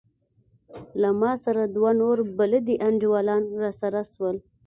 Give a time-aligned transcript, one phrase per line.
[1.01, 4.37] له ما سره دوه نور بلدي انډيوالان راسره سول.